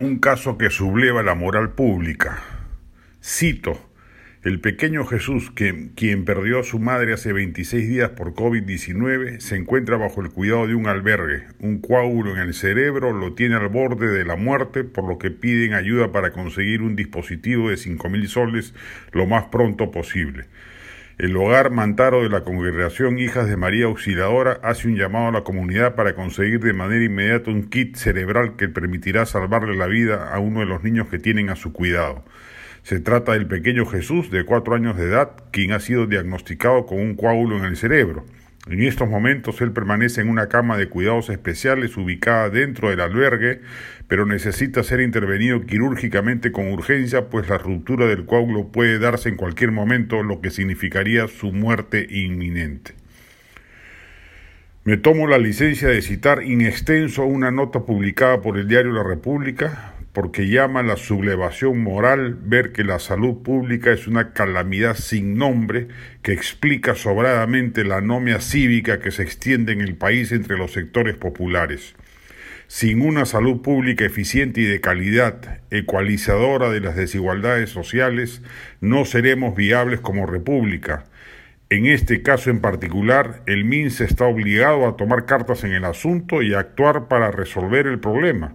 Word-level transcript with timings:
un 0.00 0.18
caso 0.18 0.58
que 0.58 0.70
subleva 0.70 1.22
la 1.22 1.34
moral 1.34 1.72
pública. 1.72 2.42
Cito, 3.22 3.78
el 4.42 4.60
pequeño 4.60 5.06
Jesús, 5.06 5.50
que, 5.52 5.90
quien 5.94 6.24
perdió 6.24 6.58
a 6.60 6.64
su 6.64 6.78
madre 6.78 7.14
hace 7.14 7.32
26 7.32 7.88
días 7.88 8.10
por 8.10 8.34
COVID-19, 8.34 9.38
se 9.40 9.56
encuentra 9.56 9.96
bajo 9.96 10.20
el 10.20 10.30
cuidado 10.30 10.66
de 10.66 10.74
un 10.74 10.88
albergue. 10.88 11.44
Un 11.60 11.80
coágulo 11.80 12.32
en 12.34 12.40
el 12.40 12.54
cerebro 12.54 13.12
lo 13.12 13.34
tiene 13.34 13.54
al 13.54 13.68
borde 13.68 14.08
de 14.08 14.24
la 14.24 14.36
muerte, 14.36 14.84
por 14.84 15.08
lo 15.08 15.18
que 15.18 15.30
piden 15.30 15.72
ayuda 15.72 16.12
para 16.12 16.32
conseguir 16.32 16.82
un 16.82 16.96
dispositivo 16.96 17.70
de 17.70 17.76
5.000 17.76 18.26
soles 18.26 18.74
lo 19.12 19.26
más 19.26 19.44
pronto 19.44 19.90
posible. 19.90 20.46
El 21.16 21.36
hogar 21.36 21.70
Mantaro 21.70 22.24
de 22.24 22.28
la 22.28 22.42
Congregación 22.42 23.20
Hijas 23.20 23.48
de 23.48 23.56
María 23.56 23.84
Auxiliadora 23.84 24.58
hace 24.64 24.88
un 24.88 24.96
llamado 24.96 25.28
a 25.28 25.30
la 25.30 25.44
comunidad 25.44 25.94
para 25.94 26.16
conseguir 26.16 26.58
de 26.58 26.72
manera 26.72 27.04
inmediata 27.04 27.52
un 27.52 27.70
kit 27.70 27.94
cerebral 27.94 28.56
que 28.56 28.68
permitirá 28.68 29.24
salvarle 29.24 29.76
la 29.76 29.86
vida 29.86 30.34
a 30.34 30.40
uno 30.40 30.58
de 30.58 30.66
los 30.66 30.82
niños 30.82 31.06
que 31.06 31.20
tienen 31.20 31.50
a 31.50 31.56
su 31.56 31.72
cuidado. 31.72 32.24
Se 32.82 32.98
trata 32.98 33.34
del 33.34 33.46
pequeño 33.46 33.86
Jesús 33.86 34.28
de 34.32 34.44
cuatro 34.44 34.74
años 34.74 34.96
de 34.96 35.04
edad, 35.04 35.36
quien 35.52 35.70
ha 35.70 35.78
sido 35.78 36.08
diagnosticado 36.08 36.84
con 36.84 36.98
un 36.98 37.14
coágulo 37.14 37.58
en 37.58 37.64
el 37.66 37.76
cerebro. 37.76 38.24
En 38.66 38.82
estos 38.82 39.08
momentos 39.08 39.60
él 39.60 39.72
permanece 39.72 40.22
en 40.22 40.30
una 40.30 40.48
cama 40.48 40.78
de 40.78 40.88
cuidados 40.88 41.28
especiales 41.28 41.98
ubicada 41.98 42.48
dentro 42.48 42.88
del 42.88 43.00
albergue, 43.00 43.60
pero 44.08 44.24
necesita 44.24 44.82
ser 44.82 45.00
intervenido 45.00 45.66
quirúrgicamente 45.66 46.50
con 46.50 46.72
urgencia, 46.72 47.28
pues 47.28 47.48
la 47.50 47.58
ruptura 47.58 48.06
del 48.06 48.24
coágulo 48.24 48.68
puede 48.68 48.98
darse 48.98 49.28
en 49.28 49.36
cualquier 49.36 49.70
momento, 49.70 50.22
lo 50.22 50.40
que 50.40 50.50
significaría 50.50 51.28
su 51.28 51.52
muerte 51.52 52.06
inminente. 52.08 52.94
Me 54.84 54.98
tomo 54.98 55.26
la 55.26 55.38
licencia 55.38 55.88
de 55.88 56.02
citar 56.02 56.42
in 56.42 56.60
extenso 56.60 57.24
una 57.24 57.50
nota 57.50 57.80
publicada 57.86 58.42
por 58.42 58.58
el 58.58 58.68
diario 58.68 58.92
La 58.92 59.02
República, 59.02 59.93
porque 60.14 60.46
llama 60.46 60.84
la 60.84 60.96
sublevación 60.96 61.82
moral 61.82 62.38
ver 62.40 62.70
que 62.70 62.84
la 62.84 63.00
salud 63.00 63.42
pública 63.42 63.90
es 63.90 64.06
una 64.06 64.32
calamidad 64.32 64.94
sin 64.94 65.36
nombre 65.36 65.88
que 66.22 66.32
explica 66.32 66.94
sobradamente 66.94 67.84
la 67.84 67.96
anomia 67.96 68.40
cívica 68.40 69.00
que 69.00 69.10
se 69.10 69.24
extiende 69.24 69.72
en 69.72 69.80
el 69.80 69.96
país 69.96 70.30
entre 70.30 70.56
los 70.56 70.72
sectores 70.72 71.16
populares. 71.16 71.96
Sin 72.68 73.02
una 73.02 73.26
salud 73.26 73.60
pública 73.60 74.04
eficiente 74.04 74.60
y 74.60 74.64
de 74.66 74.80
calidad, 74.80 75.58
ecualizadora 75.72 76.70
de 76.70 76.80
las 76.80 76.94
desigualdades 76.94 77.70
sociales, 77.70 78.40
no 78.80 79.04
seremos 79.06 79.56
viables 79.56 79.98
como 79.98 80.26
república. 80.26 81.06
En 81.70 81.86
este 81.86 82.22
caso 82.22 82.50
en 82.50 82.60
particular, 82.60 83.42
el 83.46 83.64
MINSE 83.64 84.04
está 84.04 84.26
obligado 84.26 84.86
a 84.86 84.96
tomar 84.96 85.26
cartas 85.26 85.64
en 85.64 85.72
el 85.72 85.84
asunto 85.84 86.40
y 86.40 86.54
a 86.54 86.60
actuar 86.60 87.08
para 87.08 87.32
resolver 87.32 87.88
el 87.88 87.98
problema 87.98 88.54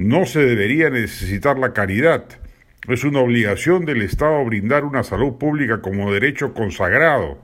no 0.00 0.24
se 0.24 0.40
debería 0.40 0.88
necesitar 0.88 1.58
la 1.58 1.74
caridad. 1.74 2.24
Es 2.88 3.04
una 3.04 3.20
obligación 3.20 3.84
del 3.84 4.00
Estado 4.00 4.42
brindar 4.46 4.86
una 4.86 5.02
salud 5.02 5.36
pública 5.36 5.82
como 5.82 6.10
derecho 6.10 6.54
consagrado. 6.54 7.38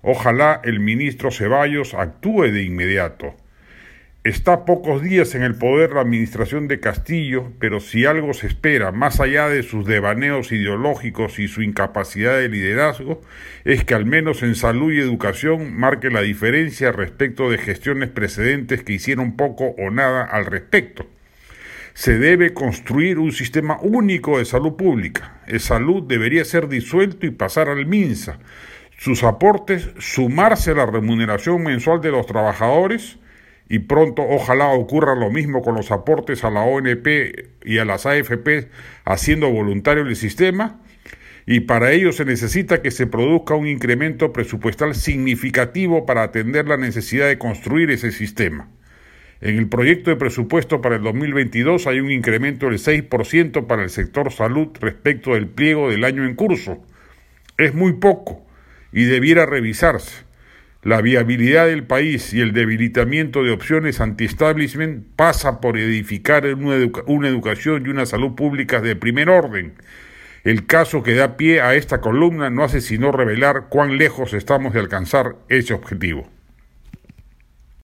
Ojalá 0.00 0.62
el 0.64 0.80
ministro 0.80 1.30
Ceballos 1.30 1.92
actúe 1.92 2.44
de 2.44 2.62
inmediato. 2.62 3.34
Está 4.24 4.64
pocos 4.64 5.02
días 5.02 5.34
en 5.34 5.42
el 5.42 5.56
poder 5.56 5.92
la 5.92 6.00
administración 6.00 6.66
de 6.66 6.80
Castillo, 6.80 7.52
pero 7.58 7.78
si 7.78 8.06
algo 8.06 8.32
se 8.32 8.46
espera, 8.46 8.90
más 8.90 9.20
allá 9.20 9.50
de 9.50 9.62
sus 9.62 9.84
devaneos 9.84 10.50
ideológicos 10.50 11.38
y 11.38 11.46
su 11.46 11.60
incapacidad 11.60 12.38
de 12.38 12.48
liderazgo, 12.48 13.20
es 13.66 13.84
que 13.84 13.92
al 13.92 14.06
menos 14.06 14.42
en 14.42 14.54
salud 14.54 14.94
y 14.94 14.98
educación 14.98 15.76
marque 15.76 16.08
la 16.08 16.22
diferencia 16.22 16.90
respecto 16.90 17.50
de 17.50 17.58
gestiones 17.58 18.08
precedentes 18.08 18.82
que 18.82 18.94
hicieron 18.94 19.36
poco 19.36 19.74
o 19.76 19.90
nada 19.90 20.24
al 20.24 20.46
respecto 20.46 21.06
se 21.98 22.16
debe 22.16 22.54
construir 22.54 23.18
un 23.18 23.32
sistema 23.32 23.76
único 23.82 24.38
de 24.38 24.44
salud 24.44 24.76
pública. 24.76 25.40
El 25.48 25.58
salud 25.58 26.04
debería 26.04 26.44
ser 26.44 26.68
disuelto 26.68 27.26
y 27.26 27.32
pasar 27.32 27.68
al 27.68 27.86
MINSA. 27.86 28.38
Sus 28.96 29.24
aportes 29.24 29.90
sumarse 29.98 30.70
a 30.70 30.74
la 30.74 30.86
remuneración 30.86 31.60
mensual 31.64 32.00
de 32.00 32.12
los 32.12 32.24
trabajadores 32.24 33.18
y 33.68 33.80
pronto 33.80 34.22
ojalá 34.22 34.68
ocurra 34.68 35.16
lo 35.16 35.32
mismo 35.32 35.60
con 35.60 35.74
los 35.74 35.90
aportes 35.90 36.44
a 36.44 36.50
la 36.50 36.60
ONP 36.60 37.08
y 37.64 37.78
a 37.78 37.84
las 37.84 38.06
AFP 38.06 38.68
haciendo 39.04 39.50
voluntario 39.50 40.04
el 40.04 40.14
sistema 40.14 40.78
y 41.46 41.60
para 41.60 41.90
ello 41.90 42.12
se 42.12 42.24
necesita 42.24 42.80
que 42.80 42.92
se 42.92 43.08
produzca 43.08 43.56
un 43.56 43.66
incremento 43.66 44.32
presupuestal 44.32 44.94
significativo 44.94 46.06
para 46.06 46.22
atender 46.22 46.68
la 46.68 46.76
necesidad 46.76 47.26
de 47.26 47.38
construir 47.38 47.90
ese 47.90 48.12
sistema. 48.12 48.68
En 49.40 49.56
el 49.56 49.68
proyecto 49.68 50.10
de 50.10 50.16
presupuesto 50.16 50.80
para 50.80 50.96
el 50.96 51.02
2022 51.02 51.86
hay 51.86 52.00
un 52.00 52.10
incremento 52.10 52.66
del 52.66 52.78
6% 52.78 53.68
para 53.68 53.84
el 53.84 53.90
sector 53.90 54.32
salud 54.32 54.68
respecto 54.80 55.34
del 55.34 55.46
pliego 55.46 55.90
del 55.90 56.02
año 56.02 56.24
en 56.24 56.34
curso. 56.34 56.84
Es 57.56 57.72
muy 57.72 57.94
poco 57.94 58.44
y 58.92 59.04
debiera 59.04 59.46
revisarse. 59.46 60.24
La 60.82 61.00
viabilidad 61.02 61.66
del 61.66 61.84
país 61.84 62.32
y 62.32 62.40
el 62.40 62.52
debilitamiento 62.52 63.44
de 63.44 63.52
opciones 63.52 64.00
anti-establishment 64.00 65.06
pasa 65.14 65.60
por 65.60 65.76
edificar 65.76 66.44
una, 66.54 66.76
una 67.06 67.28
educación 67.28 67.84
y 67.86 67.90
una 67.90 68.06
salud 68.06 68.34
públicas 68.34 68.82
de 68.82 68.96
primer 68.96 69.28
orden. 69.28 69.74
El 70.42 70.66
caso 70.66 71.02
que 71.04 71.14
da 71.14 71.36
pie 71.36 71.60
a 71.60 71.74
esta 71.74 72.00
columna 72.00 72.50
no 72.50 72.64
hace 72.64 72.80
sino 72.80 73.12
revelar 73.12 73.66
cuán 73.68 73.98
lejos 73.98 74.34
estamos 74.34 74.72
de 74.72 74.80
alcanzar 74.80 75.36
ese 75.48 75.74
objetivo. 75.74 76.28